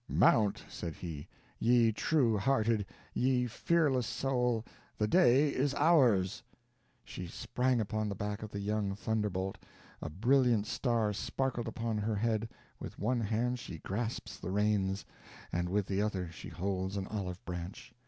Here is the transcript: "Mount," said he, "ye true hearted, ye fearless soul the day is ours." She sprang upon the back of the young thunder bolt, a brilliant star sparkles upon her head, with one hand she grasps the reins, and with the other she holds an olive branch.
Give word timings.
"Mount," 0.09 0.63
said 0.67 0.95
he, 0.95 1.27
"ye 1.59 1.91
true 1.91 2.35
hearted, 2.35 2.87
ye 3.13 3.45
fearless 3.45 4.07
soul 4.07 4.65
the 4.97 5.07
day 5.07 5.53
is 5.53 5.75
ours." 5.75 6.41
She 7.05 7.27
sprang 7.27 7.79
upon 7.79 8.09
the 8.09 8.15
back 8.15 8.41
of 8.41 8.49
the 8.49 8.59
young 8.59 8.95
thunder 8.95 9.29
bolt, 9.29 9.59
a 10.01 10.09
brilliant 10.09 10.65
star 10.65 11.13
sparkles 11.13 11.67
upon 11.67 11.99
her 11.99 12.15
head, 12.15 12.49
with 12.79 12.97
one 12.97 13.19
hand 13.21 13.59
she 13.59 13.77
grasps 13.77 14.37
the 14.39 14.49
reins, 14.49 15.05
and 15.53 15.69
with 15.69 15.85
the 15.85 16.01
other 16.01 16.31
she 16.31 16.49
holds 16.49 16.97
an 16.97 17.05
olive 17.05 17.45
branch. 17.45 17.93